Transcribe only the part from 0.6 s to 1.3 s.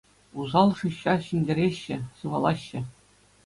Усал шыҫҫа